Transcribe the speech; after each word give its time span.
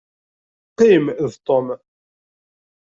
Qqim 0.71 1.05
d 1.29 1.33
Tom. 1.47 1.67